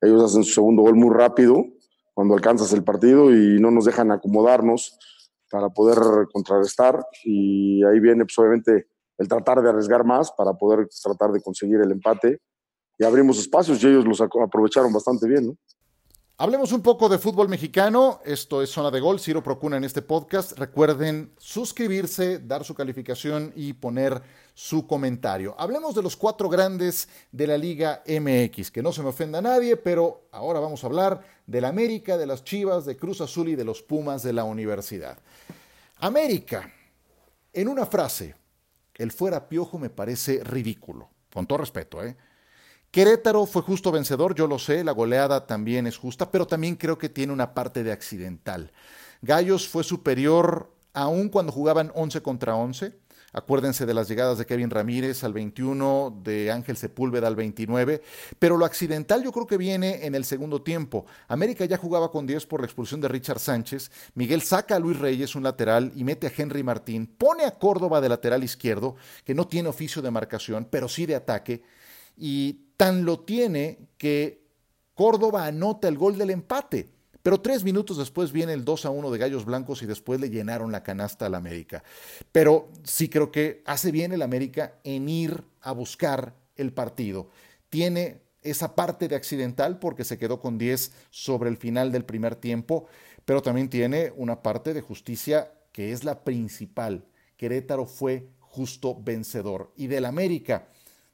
Ellos 0.01 0.25
hacen 0.25 0.43
su 0.43 0.55
segundo 0.55 0.81
gol 0.81 0.95
muy 0.95 1.15
rápido, 1.15 1.67
cuando 2.15 2.33
alcanzas 2.33 2.73
el 2.73 2.83
partido 2.83 3.31
y 3.31 3.61
no 3.61 3.71
nos 3.71 3.85
dejan 3.85 4.11
acomodarnos 4.11 4.99
para 5.51 5.69
poder 5.69 5.99
contrarrestar. 6.33 7.05
Y 7.25 7.85
ahí 7.85 8.01
viene, 8.01 8.25
pues, 8.25 8.39
obviamente, 8.39 8.87
el 9.19 9.29
tratar 9.29 9.61
de 9.61 9.69
arriesgar 9.69 10.03
más 10.07 10.33
para 10.33 10.55
poder 10.55 10.89
tratar 11.03 11.31
de 11.31 11.43
conseguir 11.43 11.79
el 11.83 11.93
empate. 11.93 12.41
Y 12.99 13.05
abrimos 13.05 13.39
espacios 13.39 13.85
y 13.85 13.89
ellos 13.89 14.07
los 14.07 14.23
aprovecharon 14.23 14.95
bastante 14.95 15.29
bien, 15.29 15.49
¿no? 15.49 15.57
Hablemos 16.43 16.73
un 16.73 16.81
poco 16.81 17.11
de 17.11 17.19
fútbol 17.19 17.51
mexicano. 17.51 18.23
Esto 18.25 18.63
es 18.63 18.71
Zona 18.71 18.91
de 18.91 18.99
Gol, 18.99 19.21
Ciro 19.21 19.43
Procuna 19.43 19.77
en 19.77 19.85
este 19.85 20.01
podcast. 20.01 20.59
Recuerden 20.59 21.35
suscribirse, 21.37 22.39
dar 22.39 22.65
su 22.65 22.75
calificación 22.75 23.53
y 23.55 23.75
poner 23.75 24.23
su 24.55 24.87
comentario. 24.87 25.55
Hablemos 25.59 25.95
de 25.95 26.03
los 26.03 26.17
cuatro 26.17 26.49
grandes 26.49 27.11
de 27.31 27.47
la 27.47 27.59
Liga 27.59 28.03
MX, 28.07 28.71
que 28.71 28.83
no 28.83 28.91
se 28.91 29.03
me 29.03 29.11
ofenda 29.11 29.41
a 29.41 29.43
nadie, 29.43 29.77
pero 29.77 30.29
ahora 30.33 30.61
vamos 30.61 30.83
a 30.83 30.87
hablar 30.87 31.23
del 31.47 31.67
América, 31.67 32.17
de 32.17 32.25
las 32.25 32.43
Chivas, 32.43 32.87
de 32.87 32.97
Cruz 32.97 33.21
Azul 33.21 33.51
y 33.51 33.55
de 33.55 33.67
los 33.67 33.83
Pumas 33.83 34.23
de 34.23 34.33
la 34.33 34.45
Universidad. 34.45 35.19
América, 35.99 36.73
en 37.53 37.69
una 37.69 37.85
frase, 37.85 38.35
el 38.95 39.13
fuera 39.13 39.47
piojo 39.47 39.79
me 39.79 39.91
parece 39.91 40.43
ridículo, 40.43 41.11
con 41.35 41.47
todo 41.47 41.59
respeto, 41.59 42.03
¿eh? 42.03 42.17
Querétaro 42.91 43.47
fue 43.47 43.63
justo 43.63 43.93
vencedor, 43.93 44.35
yo 44.35 44.49
lo 44.49 44.59
sé, 44.59 44.83
la 44.83 44.91
goleada 44.91 45.47
también 45.47 45.87
es 45.87 45.97
justa, 45.97 46.33
pero 46.33 46.49
también 46.49 46.75
creo 46.75 46.99
que 46.99 47.09
tiene 47.09 47.33
una 47.33 47.55
parte 47.55 47.85
de 47.85 47.93
accidental. 47.93 48.73
Gallos 49.23 49.69
fue 49.69 49.85
superior 49.85 50.75
aún 50.93 51.29
cuando 51.29 51.53
jugaban 51.53 51.93
11 51.95 52.21
contra 52.23 52.57
11. 52.57 52.99
Acuérdense 53.33 53.87
de 53.87 53.95
las 53.95 54.09
llegadas 54.09 54.39
de 54.39 54.47
Kevin 54.47 54.71
Ramírez 54.71 55.23
al 55.23 55.33
21, 55.33 56.21
de 56.25 56.51
Ángel 56.51 56.77
Sepúlveda 56.77 57.29
al 57.29 57.37
29, 57.37 58.03
pero 58.41 58.57
lo 58.57 58.65
accidental 58.65 59.23
yo 59.23 59.31
creo 59.31 59.47
que 59.47 59.57
viene 59.57 60.05
en 60.05 60.17
el 60.17 60.25
segundo 60.25 60.63
tiempo. 60.63 61.07
América 61.29 61.65
ya 61.67 61.77
jugaba 61.77 62.11
con 62.11 62.27
10 62.27 62.47
por 62.47 62.59
la 62.59 62.67
expulsión 62.67 63.01
de 63.01 63.07
Richard 63.07 63.39
Sánchez, 63.39 63.93
Miguel 64.15 64.43
saca 64.43 64.75
a 64.75 64.81
Luis 64.81 64.99
Reyes 64.99 65.37
un 65.37 65.45
lateral 65.45 65.93
y 65.95 66.03
mete 66.03 66.27
a 66.27 66.33
Henry 66.37 66.65
Martín, 66.65 67.07
pone 67.07 67.45
a 67.45 67.57
Córdoba 67.57 68.01
de 68.01 68.09
lateral 68.09 68.43
izquierdo, 68.43 68.97
que 69.25 69.37
no 69.37 69.47
tiene 69.47 69.69
oficio 69.69 70.03
de 70.03 70.11
marcación, 70.11 70.67
pero 70.69 70.89
sí 70.89 71.07
de 71.07 71.15
ataque, 71.15 71.63
y 72.17 72.70
Tan 72.81 73.05
lo 73.05 73.21
tiene 73.21 73.91
que 73.99 74.41
Córdoba 74.95 75.45
anota 75.45 75.87
el 75.87 75.99
gol 75.99 76.17
del 76.17 76.31
empate. 76.31 76.89
Pero 77.23 77.39
tres 77.43 77.63
minutos 77.63 77.99
después 77.99 78.33
viene 78.33 78.55
el 78.55 78.65
2 78.65 78.87
a 78.87 78.91
1 78.91 79.11
de 79.11 79.19
Gallos 79.19 79.45
Blancos 79.45 79.83
y 79.83 79.87
después 79.87 80.19
le 80.19 80.31
llenaron 80.31 80.73
la 80.73 80.83
canasta 80.83 81.27
al 81.27 81.35
América. 81.35 81.85
Pero 82.33 82.71
sí 82.83 83.11
creo 83.11 83.31
que 83.31 83.63
hace 83.67 83.93
bien 83.93 84.13
el 84.13 84.23
América 84.23 84.79
en 84.83 85.11
ir 85.11 85.45
a 85.61 85.73
buscar 85.73 86.35
el 86.57 86.73
partido. 86.73 87.29
Tiene 87.69 88.23
esa 88.41 88.75
parte 88.75 89.09
de 89.09 89.17
accidental 89.17 89.79
porque 89.79 90.05
se 90.05 90.17
quedó 90.17 90.41
con 90.41 90.57
10 90.57 90.91
sobre 91.11 91.51
el 91.51 91.59
final 91.59 91.93
del 91.93 92.07
primer 92.07 92.35
tiempo, 92.35 92.87
pero 93.27 93.43
también 93.43 93.69
tiene 93.69 94.11
una 94.17 94.41
parte 94.41 94.73
de 94.73 94.81
justicia 94.81 95.53
que 95.73 95.93
es 95.93 96.03
la 96.03 96.25
principal. 96.25 97.05
Querétaro 97.37 97.85
fue 97.85 98.31
justo 98.39 98.99
vencedor. 98.99 99.71
Y 99.77 99.87
del 99.89 100.07
América, 100.07 100.67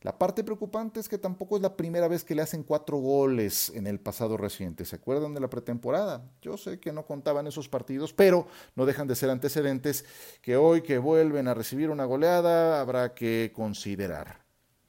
la 0.07 0.17
parte 0.17 0.45
preocupante 0.45 1.01
es 1.01 1.09
que 1.09 1.19
tampoco 1.19 1.57
es 1.57 1.63
la 1.63 1.77
primera 1.77 2.07
vez 2.07 2.23
que 2.23 2.37
le 2.37 2.43
hacen 2.43 2.63
cuatro 2.63 2.97
goles 2.99 3.73
en 3.75 3.89
el 3.89 3.99
pasado 3.99 4.37
reciente. 4.37 4.85
¿Se 4.85 4.95
acuerdan 4.95 5.35
de 5.35 5.41
la 5.41 5.51
pretemporada? 5.51 6.31
Yo 6.41 6.57
sé 6.57 6.79
que 6.79 6.93
no 6.93 7.05
contaban 7.05 7.49
esos 7.49 7.69
partidos, 7.69 8.13
pero 8.13 8.47
no 8.77 8.87
dejan 8.87 9.09
de 9.09 9.17
ser 9.17 9.31
antecedentes 9.31 10.05
que 10.43 10.57
hoy 10.57 10.83
que 10.83 10.99
vuelven 10.99 11.49
a 11.49 11.55
recibir 11.55 11.91
una 11.91 12.05
goleada 12.05 12.81
habrá 12.81 13.15
que 13.15 13.51
considerar. 13.53 14.45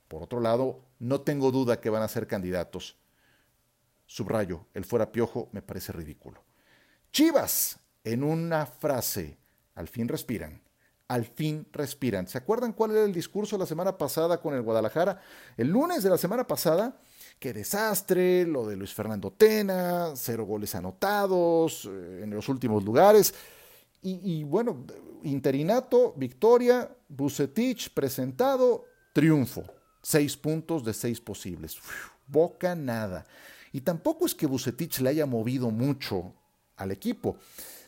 Por 0.07 0.21
otro 0.21 0.39
lado, 0.39 0.83
no 1.00 1.21
tengo 1.21 1.50
duda 1.50 1.81
que 1.81 1.89
van 1.89 2.03
a 2.03 2.07
ser 2.07 2.27
candidatos. 2.27 2.95
Subrayo, 4.05 4.67
el 4.75 4.86
fuera 4.86 5.12
piojo 5.12 5.50
me 5.51 5.63
parece 5.63 5.93
ridículo. 5.93 6.43
Chivas, 7.12 7.79
en 8.03 8.24
una 8.24 8.67
frase, 8.67 9.39
al 9.74 9.88
fin 9.88 10.07
respiran 10.09 10.66
al 11.08 11.26
fin 11.26 11.68
respiran. 11.72 12.28
¿Se 12.28 12.38
acuerdan 12.38 12.74
cuál 12.74 12.92
era 12.92 13.06
el 13.06 13.14
discurso 13.14 13.58
la 13.58 13.66
semana 13.66 13.98
pasada 13.98 14.42
con 14.42 14.54
el 14.54 14.62
Guadalajara? 14.62 15.22
El 15.56 15.70
lunes 15.70 16.04
de 16.04 16.10
la 16.10 16.18
semana 16.18 16.46
pasada, 16.46 17.00
qué 17.40 17.54
desastre, 17.54 18.46
lo 18.46 18.68
de 18.68 18.76
Luis 18.76 18.94
Fernando 18.94 19.32
Tena, 19.32 20.12
cero 20.16 20.46
goles 20.46 20.76
anotados 20.76 21.86
eh, 21.86 22.22
en 22.24 22.32
los 22.32 22.50
últimos 22.50 22.84
lugares. 22.84 23.34
Y, 24.10 24.46
bueno, 24.46 24.86
interinato, 25.24 26.14
victoria, 26.16 26.90
Bucetich 27.10 27.94
presentado, 27.94 28.86
triunfo. 29.12 29.66
Seis 30.02 30.38
puntos 30.38 30.86
de 30.86 30.94
seis 30.94 31.20
posibles. 31.20 31.78
boca 32.26 32.74
nada. 32.74 33.26
Y 33.74 33.82
tampoco 33.82 34.26
es 34.26 34.34
que 34.34 34.46
Bucetich 34.46 35.00
le 35.00 35.10
haya 35.10 35.26
movido 35.26 35.72
mucho 35.72 36.34
al 36.78 36.92
equipo. 36.92 37.36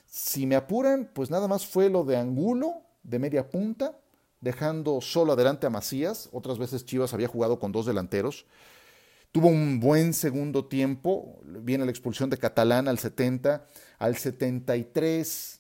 Si 0.08 0.46
me 0.46 0.58
apuran, 0.58 1.10
pues 1.14 1.30
nada 1.30 1.48
más 1.48 1.66
fue 1.66 1.90
lo 1.90 2.04
de 2.04 2.18
Angulo 2.18 2.89
de 3.04 3.20
media 3.20 3.50
punta, 3.50 4.00
dejando 4.42 5.02
solo 5.02 5.34
adelante 5.34 5.68
a 5.68 5.70
Macías. 5.70 6.30
Otras 6.32 6.58
veces 6.58 6.86
Chivas 6.86 7.14
había 7.14 7.28
jugado 7.28 7.60
con 7.60 7.72
dos 7.72 7.86
delanteros. 7.86 8.46
Tuvo 9.32 9.48
un 9.48 9.80
buen 9.80 10.14
segundo 10.14 10.66
tiempo. 10.66 11.40
Viene 11.44 11.86
la 11.86 11.92
expulsión 11.92 12.30
de 12.30 12.38
Catalán 12.38 12.88
al 12.88 12.98
70. 12.98 13.66
Al 14.00 14.18
73 14.18 15.59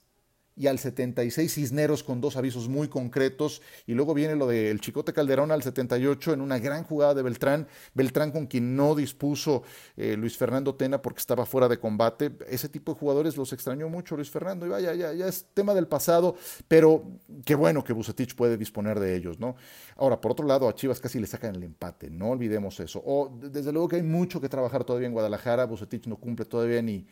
y 0.60 0.68
al 0.68 0.78
76 0.78 1.54
Cisneros 1.54 2.04
con 2.04 2.20
dos 2.20 2.36
avisos 2.36 2.68
muy 2.68 2.89
concretos 2.89 3.62
y 3.88 3.94
luego 3.94 4.13
viene 4.13 4.36
lo 4.36 4.46
del 4.46 4.82
Chicote 4.82 5.13
Calderón 5.13 5.51
al 5.51 5.63
78 5.63 6.34
en 6.34 6.42
una 6.42 6.60
gran 6.60 6.84
jugada 6.84 7.13
de 7.13 7.24
Beltrán, 7.24 7.66
Beltrán 7.94 8.32
con 8.32 8.46
quien 8.46 8.75
no 8.75 8.94
dispuso 8.94 9.63
eh, 9.96 10.18
Luis 10.18 10.38
Fernando 10.38 10.75
Tena 10.75 11.01
porque 11.01 11.20
estaba 11.20 11.46
fuera 11.46 11.70
de 11.70 11.80
combate, 11.80 12.34
ese 12.50 12.68
tipo 12.68 12.94
de 12.94 13.00
jugadores 13.00 13.38
los 13.38 13.54
extrañó 13.54 13.88
mucho 13.88 14.18
Luis 14.18 14.30
Fernando 14.30 14.66
y 14.66 14.70
vaya, 14.70 14.94
ya, 14.94 15.13
ya 15.13 15.28
es 15.30 15.46
tema 15.54 15.74
del 15.74 15.88
pasado, 15.88 16.36
pero 16.68 17.06
qué 17.46 17.56
bueno 17.56 17.82
que 17.82 17.94
Bucetich 17.94 18.36
puede 18.36 18.58
disponer 18.58 19.00
de 19.00 19.16
ellos, 19.16 19.39
¿no? 19.39 19.56
Ahora, 19.96 20.20
por 20.20 20.34
otro 20.34 20.46
lado, 20.46 20.68
a 20.68 20.75
Chivas 20.75 21.00
casi 21.00 21.20
le 21.20 21.28
sacan 21.28 21.56
el 21.56 21.63
empate, 21.63 22.10
no 22.10 22.32
olvidemos 22.32 22.82
eso, 22.82 23.01
o 23.06 23.34
desde 23.42 23.72
luego 23.72 23.88
que 23.88 23.96
hay 23.96 24.04
mucho 24.04 24.42
que 24.42 24.50
trabajar 24.50 24.84
todavía 24.84 25.08
en 25.08 25.13
Guadalajara, 25.13 25.66
Bucetich 25.66 26.06
no 26.08 26.18
cumple 26.18 26.44
todavía 26.44 26.82
ni 26.82 27.08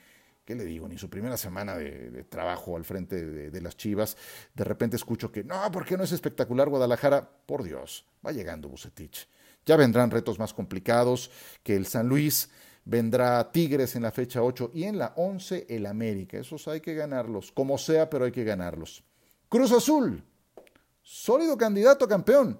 ¿qué 0.48 0.56
le 0.56 0.64
digo? 0.64 0.88
Ni 0.88 0.98
su 0.98 1.10
primera 1.10 1.36
semana 1.36 1.76
de, 1.76 2.24
trabajo 2.24 2.78
al 2.78 2.86
frente 2.86 3.22
de, 3.52 3.62
las 3.62 3.76
Chivas. 3.76 4.16
De 4.56 4.64
repente 4.64 4.96
escucho 4.96 5.30
que, 5.30 5.44
no, 5.44 5.70
¿por 5.74 5.86
qué 5.86 5.98
no 5.98 6.06
es 6.06 6.14
espectacular 6.14 6.70
Guadalajara? 6.70 7.30
Por 7.46 7.64
Dios, 7.64 8.06
va 8.26 8.32
llegando 8.32 8.70
Bucetich. 8.70 9.28
Ya 9.66 9.76
vendrán 9.76 10.10
retos 10.10 10.40
más 10.40 10.54
complicados 10.54 11.30
que 11.64 11.76
el 11.76 11.86
San 11.86 12.08
Luis, 12.08 12.50
vendrá 12.86 13.52
Tigres 13.52 13.98
en 13.98 14.04
la 14.04 14.12
fecha 14.12 14.42
8 14.42 14.72
y 14.74 14.86
en 14.86 14.98
la 14.98 15.12
11 15.18 15.66
el 15.68 15.86
América. 15.86 16.38
Esos 16.38 16.66
hay 16.70 16.80
que 16.80 16.96
ganarlos, 16.96 17.52
como 17.52 17.78
sea, 17.78 18.10
pero 18.10 18.24
hay 18.24 18.32
que 18.32 18.46
ganarlos. 18.46 19.04
Cruz 19.50 19.74
Azul, 19.74 20.24
sólido 21.02 21.58
candidato 21.58 22.06
a 22.06 22.08
campeón. 22.08 22.58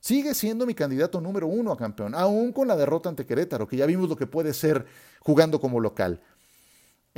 Sigue 0.00 0.34
siendo 0.34 0.66
mi 0.66 0.74
candidato 0.74 1.20
número 1.20 1.46
uno 1.46 1.70
a 1.70 1.76
campeón, 1.76 2.16
aún 2.16 2.52
con 2.52 2.66
la 2.66 2.74
derrota 2.74 3.08
ante 3.08 3.26
Querétaro, 3.26 3.68
que 3.68 3.76
ya 3.76 3.86
vimos 3.86 4.08
lo 4.08 4.16
que 4.16 4.26
puede 4.26 4.52
ser 4.54 4.86
jugando 5.20 5.60
como 5.60 5.78
local. 5.78 6.20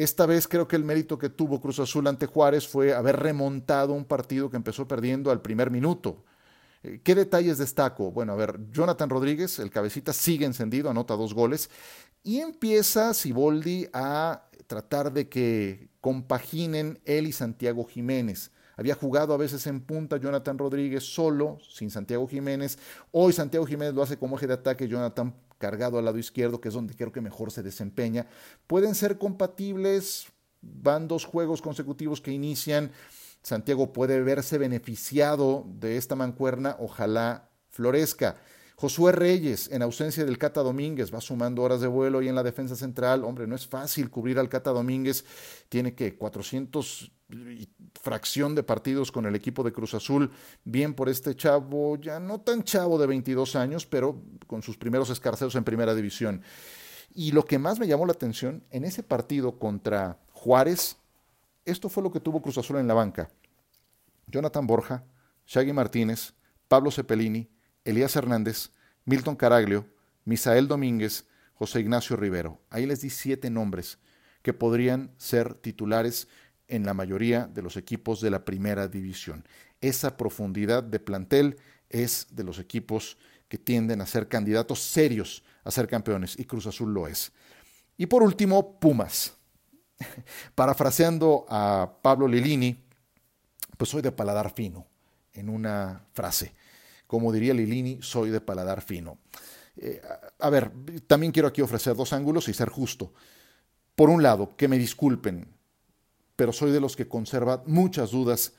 Esta 0.00 0.24
vez 0.24 0.48
creo 0.48 0.66
que 0.66 0.76
el 0.76 0.84
mérito 0.84 1.18
que 1.18 1.28
tuvo 1.28 1.60
Cruz 1.60 1.78
Azul 1.78 2.06
ante 2.06 2.24
Juárez 2.24 2.66
fue 2.66 2.94
haber 2.94 3.16
remontado 3.16 3.92
un 3.92 4.06
partido 4.06 4.48
que 4.48 4.56
empezó 4.56 4.88
perdiendo 4.88 5.30
al 5.30 5.42
primer 5.42 5.70
minuto. 5.70 6.24
Eh, 6.82 7.02
¿Qué 7.04 7.14
detalles 7.14 7.58
destaco? 7.58 8.10
Bueno, 8.10 8.32
a 8.32 8.36
ver, 8.36 8.58
Jonathan 8.70 9.10
Rodríguez, 9.10 9.58
el 9.58 9.70
cabecita, 9.70 10.14
sigue 10.14 10.46
encendido, 10.46 10.88
anota 10.88 11.16
dos 11.16 11.34
goles 11.34 11.68
y 12.22 12.38
empieza 12.38 13.12
Siboldi 13.12 13.88
a 13.92 14.48
tratar 14.66 15.12
de 15.12 15.28
que 15.28 15.90
compaginen 16.00 16.98
él 17.04 17.26
y 17.26 17.32
Santiago 17.32 17.84
Jiménez. 17.84 18.52
Había 18.78 18.94
jugado 18.94 19.34
a 19.34 19.36
veces 19.36 19.66
en 19.66 19.82
punta 19.82 20.16
Jonathan 20.16 20.56
Rodríguez 20.56 21.04
solo, 21.04 21.58
sin 21.68 21.90
Santiago 21.90 22.26
Jiménez. 22.26 22.78
Hoy 23.10 23.34
Santiago 23.34 23.66
Jiménez 23.66 23.92
lo 23.92 24.02
hace 24.02 24.16
como 24.16 24.38
eje 24.38 24.46
de 24.46 24.54
ataque, 24.54 24.88
Jonathan 24.88 25.34
cargado 25.60 25.98
al 25.98 26.06
lado 26.06 26.18
izquierdo, 26.18 26.60
que 26.60 26.68
es 26.68 26.74
donde 26.74 26.96
creo 26.96 27.12
que 27.12 27.20
mejor 27.20 27.52
se 27.52 27.62
desempeña. 27.62 28.26
Pueden 28.66 28.94
ser 28.94 29.18
compatibles, 29.18 30.26
van 30.62 31.06
dos 31.06 31.26
juegos 31.26 31.60
consecutivos 31.60 32.20
que 32.20 32.32
inician. 32.32 32.90
Santiago 33.42 33.92
puede 33.92 34.22
verse 34.22 34.56
beneficiado 34.56 35.66
de 35.78 35.98
esta 35.98 36.16
mancuerna, 36.16 36.76
ojalá 36.80 37.50
florezca. 37.68 38.36
Josué 38.80 39.12
Reyes, 39.12 39.68
en 39.70 39.82
ausencia 39.82 40.24
del 40.24 40.38
Cata 40.38 40.62
Domínguez, 40.62 41.12
va 41.14 41.20
sumando 41.20 41.60
horas 41.60 41.82
de 41.82 41.86
vuelo 41.86 42.22
y 42.22 42.28
en 42.28 42.34
la 42.34 42.42
defensa 42.42 42.74
central, 42.74 43.24
hombre, 43.24 43.46
no 43.46 43.54
es 43.54 43.66
fácil 43.66 44.08
cubrir 44.08 44.38
al 44.38 44.48
Cata 44.48 44.70
Domínguez, 44.70 45.22
tiene 45.68 45.94
que 45.94 46.16
400 46.16 47.12
fracción 48.00 48.54
de 48.54 48.62
partidos 48.62 49.12
con 49.12 49.26
el 49.26 49.34
equipo 49.34 49.62
de 49.62 49.74
Cruz 49.74 49.92
Azul, 49.92 50.30
bien 50.64 50.94
por 50.94 51.10
este 51.10 51.36
chavo, 51.36 51.98
ya 51.98 52.18
no 52.18 52.40
tan 52.40 52.64
chavo 52.64 52.98
de 52.98 53.06
22 53.06 53.54
años, 53.54 53.84
pero 53.84 54.22
con 54.46 54.62
sus 54.62 54.78
primeros 54.78 55.10
escarceos 55.10 55.54
en 55.56 55.64
primera 55.64 55.94
división. 55.94 56.40
Y 57.14 57.32
lo 57.32 57.44
que 57.44 57.58
más 57.58 57.78
me 57.78 57.86
llamó 57.86 58.06
la 58.06 58.12
atención, 58.12 58.64
en 58.70 58.84
ese 58.84 59.02
partido 59.02 59.58
contra 59.58 60.18
Juárez, 60.32 60.96
esto 61.66 61.90
fue 61.90 62.02
lo 62.02 62.10
que 62.10 62.20
tuvo 62.20 62.40
Cruz 62.40 62.56
Azul 62.56 62.78
en 62.78 62.88
la 62.88 62.94
banca. 62.94 63.28
Jonathan 64.26 64.66
Borja, 64.66 65.04
Shaggy 65.46 65.74
Martínez, 65.74 66.32
Pablo 66.66 66.90
Cepelini, 66.90 67.46
Elías 67.84 68.16
Hernández, 68.16 68.70
Milton 69.04 69.36
Caraglio, 69.36 69.86
Misael 70.24 70.68
Domínguez, 70.68 71.26
José 71.54 71.80
Ignacio 71.80 72.16
Rivero. 72.16 72.60
Ahí 72.70 72.86
les 72.86 73.00
di 73.00 73.10
siete 73.10 73.50
nombres 73.50 73.98
que 74.42 74.52
podrían 74.52 75.10
ser 75.18 75.54
titulares 75.54 76.28
en 76.68 76.86
la 76.86 76.94
mayoría 76.94 77.46
de 77.46 77.62
los 77.62 77.76
equipos 77.76 78.20
de 78.20 78.30
la 78.30 78.44
primera 78.44 78.88
división. 78.88 79.44
Esa 79.80 80.16
profundidad 80.16 80.82
de 80.82 81.00
plantel 81.00 81.56
es 81.88 82.28
de 82.30 82.44
los 82.44 82.58
equipos 82.58 83.18
que 83.48 83.58
tienden 83.58 84.00
a 84.00 84.06
ser 84.06 84.28
candidatos 84.28 84.78
serios 84.80 85.42
a 85.64 85.70
ser 85.70 85.88
campeones 85.88 86.38
y 86.38 86.44
Cruz 86.44 86.66
Azul 86.66 86.92
lo 86.92 87.06
es. 87.06 87.32
Y 87.96 88.06
por 88.06 88.22
último, 88.22 88.78
Pumas. 88.78 89.34
Parafraseando 90.54 91.44
a 91.48 91.98
Pablo 92.00 92.26
Lilini, 92.26 92.82
pues 93.76 93.90
soy 93.90 94.02
de 94.02 94.12
paladar 94.12 94.52
fino, 94.54 94.86
en 95.34 95.48
una 95.48 96.06
frase. 96.12 96.54
Como 97.10 97.32
diría 97.32 97.52
Lilini, 97.54 97.98
soy 98.02 98.30
de 98.30 98.40
paladar 98.40 98.82
fino. 98.82 99.18
Eh, 99.76 100.00
a 100.38 100.48
ver, 100.48 100.70
también 101.08 101.32
quiero 101.32 101.48
aquí 101.48 101.60
ofrecer 101.60 101.96
dos 101.96 102.12
ángulos 102.12 102.48
y 102.48 102.54
ser 102.54 102.68
justo. 102.68 103.12
Por 103.96 104.10
un 104.10 104.22
lado, 104.22 104.54
que 104.56 104.68
me 104.68 104.78
disculpen, 104.78 105.48
pero 106.36 106.52
soy 106.52 106.70
de 106.70 106.78
los 106.78 106.94
que 106.94 107.08
conserva 107.08 107.64
muchas 107.66 108.12
dudas 108.12 108.52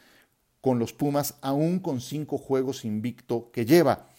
con 0.60 0.80
los 0.80 0.92
Pumas, 0.92 1.36
aún 1.40 1.80
con 1.80 2.02
cinco 2.02 2.38
juegos 2.38 2.84
invicto 2.84 3.52
que 3.54 3.66
lleva, 3.66 4.10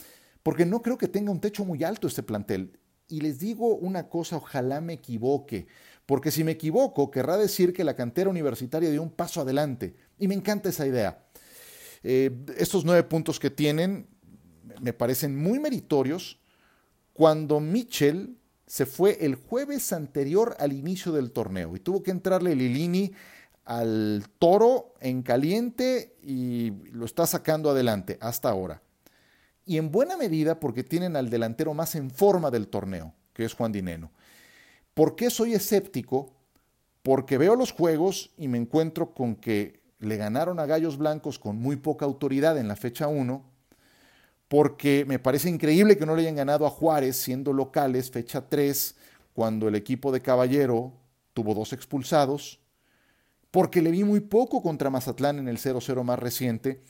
porque 0.42 0.64
no 0.64 0.80
creo 0.80 0.96
que 0.96 1.08
tenga 1.08 1.30
un 1.30 1.42
techo 1.42 1.66
muy 1.66 1.84
alto 1.84 2.08
este 2.08 2.22
plantel. 2.22 2.78
Y 3.08 3.20
les 3.20 3.38
digo 3.38 3.74
una 3.74 4.08
cosa, 4.08 4.38
ojalá 4.38 4.80
me 4.80 4.94
equivoque, 4.94 5.66
porque 6.06 6.30
si 6.30 6.42
me 6.42 6.52
equivoco, 6.52 7.10
querrá 7.10 7.36
decir 7.36 7.74
que 7.74 7.84
la 7.84 7.96
cantera 7.96 8.30
universitaria 8.30 8.90
dio 8.90 9.02
un 9.02 9.10
paso 9.10 9.42
adelante, 9.42 9.94
y 10.18 10.26
me 10.26 10.34
encanta 10.34 10.70
esa 10.70 10.86
idea. 10.86 11.22
Eh, 12.02 12.30
estos 12.56 12.86
nueve 12.86 13.02
puntos 13.02 13.38
que 13.38 13.50
tienen 13.50 14.08
me 14.82 14.92
parecen 14.92 15.38
muy 15.38 15.60
meritorios 15.60 16.40
cuando 17.12 17.60
Mitchell 17.60 18.36
se 18.66 18.84
fue 18.84 19.24
el 19.24 19.36
jueves 19.36 19.92
anterior 19.92 20.56
al 20.58 20.72
inicio 20.72 21.12
del 21.12 21.30
torneo 21.30 21.76
y 21.76 21.80
tuvo 21.80 22.02
que 22.02 22.10
entrarle 22.10 22.56
Lilini 22.56 23.12
al 23.64 24.24
toro 24.40 24.94
en 25.00 25.22
caliente 25.22 26.16
y 26.20 26.72
lo 26.90 27.04
está 27.04 27.26
sacando 27.26 27.70
adelante 27.70 28.18
hasta 28.20 28.50
ahora. 28.50 28.82
Y 29.64 29.78
en 29.78 29.92
buena 29.92 30.16
medida 30.16 30.58
porque 30.58 30.82
tienen 30.82 31.14
al 31.14 31.30
delantero 31.30 31.74
más 31.74 31.94
en 31.94 32.10
forma 32.10 32.50
del 32.50 32.66
torneo, 32.66 33.14
que 33.34 33.44
es 33.44 33.54
Juan 33.54 33.70
Dineno. 33.70 34.10
¿Por 34.94 35.14
qué 35.14 35.30
soy 35.30 35.54
escéptico? 35.54 36.34
Porque 37.04 37.38
veo 37.38 37.54
los 37.54 37.70
juegos 37.70 38.32
y 38.36 38.48
me 38.48 38.58
encuentro 38.58 39.14
con 39.14 39.36
que 39.36 39.80
le 40.00 40.16
ganaron 40.16 40.58
a 40.58 40.66
Gallos 40.66 40.98
Blancos 40.98 41.38
con 41.38 41.56
muy 41.56 41.76
poca 41.76 42.04
autoridad 42.04 42.58
en 42.58 42.66
la 42.66 42.74
fecha 42.74 43.06
1 43.06 43.51
porque 44.52 45.06
me 45.08 45.18
parece 45.18 45.48
increíble 45.48 45.96
que 45.96 46.04
no 46.04 46.14
le 46.14 46.20
hayan 46.20 46.36
ganado 46.36 46.66
a 46.66 46.70
Juárez 46.70 47.16
siendo 47.16 47.54
locales, 47.54 48.10
fecha 48.10 48.50
3, 48.50 48.94
cuando 49.32 49.66
el 49.66 49.74
equipo 49.74 50.12
de 50.12 50.20
Caballero 50.20 50.92
tuvo 51.32 51.54
dos 51.54 51.72
expulsados, 51.72 52.60
porque 53.50 53.80
le 53.80 53.90
vi 53.90 54.04
muy 54.04 54.20
poco 54.20 54.60
contra 54.60 54.90
Mazatlán 54.90 55.38
en 55.38 55.48
el 55.48 55.56
0-0 55.56 56.02
más 56.04 56.18
reciente. 56.18 56.82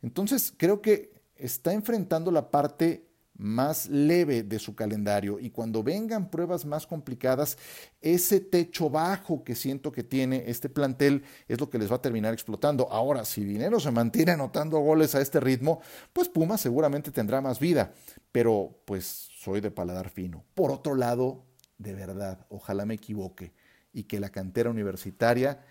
Entonces 0.00 0.54
creo 0.56 0.80
que 0.80 1.10
está 1.34 1.72
enfrentando 1.72 2.30
la 2.30 2.52
parte 2.52 3.07
más 3.38 3.88
leve 3.88 4.42
de 4.42 4.58
su 4.58 4.74
calendario 4.74 5.38
y 5.38 5.50
cuando 5.50 5.82
vengan 5.82 6.28
pruebas 6.28 6.66
más 6.66 6.86
complicadas, 6.86 7.56
ese 8.00 8.40
techo 8.40 8.90
bajo 8.90 9.44
que 9.44 9.54
siento 9.54 9.92
que 9.92 10.02
tiene 10.02 10.44
este 10.46 10.68
plantel 10.68 11.22
es 11.46 11.60
lo 11.60 11.70
que 11.70 11.78
les 11.78 11.90
va 11.90 11.96
a 11.96 12.02
terminar 12.02 12.34
explotando. 12.34 12.90
Ahora, 12.90 13.24
si 13.24 13.44
Dinero 13.44 13.78
se 13.78 13.92
mantiene 13.92 14.32
anotando 14.32 14.78
goles 14.80 15.14
a 15.14 15.20
este 15.20 15.38
ritmo, 15.38 15.80
pues 16.12 16.28
Puma 16.28 16.58
seguramente 16.58 17.12
tendrá 17.12 17.40
más 17.40 17.60
vida, 17.60 17.94
pero 18.32 18.82
pues 18.84 19.28
soy 19.38 19.60
de 19.60 19.70
paladar 19.70 20.10
fino. 20.10 20.44
Por 20.54 20.72
otro 20.72 20.96
lado, 20.96 21.46
de 21.78 21.94
verdad, 21.94 22.44
ojalá 22.48 22.84
me 22.84 22.94
equivoque 22.94 23.52
y 23.92 24.02
que 24.04 24.18
la 24.18 24.30
cantera 24.30 24.68
universitaria 24.68 25.64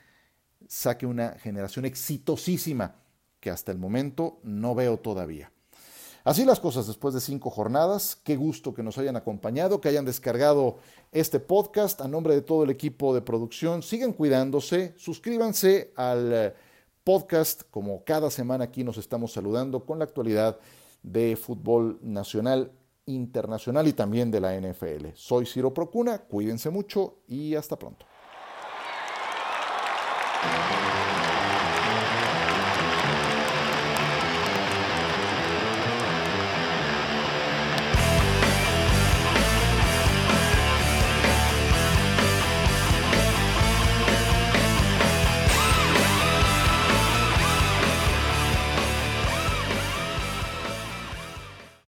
saque 0.68 1.06
una 1.06 1.32
generación 1.32 1.86
exitosísima 1.86 2.96
que 3.42 3.50
hasta 3.50 3.74
el 3.74 3.78
momento 3.78 4.40
no 4.44 4.74
veo 4.74 4.98
todavía. 4.98 5.52
Así 6.24 6.44
las 6.44 6.60
cosas 6.60 6.88
después 6.88 7.14
de 7.14 7.22
cinco 7.22 7.50
jornadas. 7.50 8.18
Qué 8.24 8.36
gusto 8.36 8.74
que 8.74 8.84
nos 8.84 8.98
hayan 8.98 9.16
acompañado, 9.16 9.80
que 9.80 9.90
hayan 9.90 10.06
descargado 10.06 10.78
este 11.12 11.40
podcast. 11.40 12.02
A 12.02 12.08
nombre 12.08 12.36
de 12.36 12.42
todo 12.42 12.64
el 12.64 12.70
equipo 12.70 13.14
de 13.14 13.22
producción, 13.22 13.82
sigan 13.82 14.14
cuidándose, 14.14 14.94
suscríbanse 14.98 15.94
al 15.96 16.34
eh, 16.34 16.54
podcast, 17.04 17.64
como 17.72 18.04
cada 18.04 18.30
semana 18.30 18.66
aquí 18.66 18.84
nos 18.84 18.98
estamos 18.98 19.32
saludando 19.32 19.86
con 19.86 20.00
la 20.00 20.06
actualidad 20.06 20.60
de 21.04 21.38
fútbol 21.38 22.00
nacional, 22.02 22.72
internacional 23.06 23.88
y 23.88 23.94
también 23.94 24.30
de 24.30 24.42
la 24.42 24.60
NFL. 24.60 25.08
Soy 25.14 25.46
Ciro 25.46 25.74
Procuna, 25.74 26.20
cuídense 26.20 26.70
mucho 26.70 27.20
y 27.28 27.56
hasta 27.56 27.80
pronto. 27.80 28.06